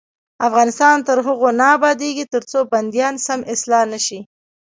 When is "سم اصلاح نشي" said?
3.25-4.19